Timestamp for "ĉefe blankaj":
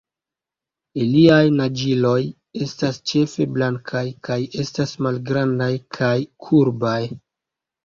3.13-4.03